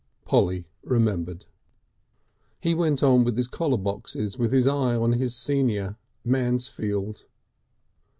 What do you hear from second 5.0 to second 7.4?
his senior, Mansfield.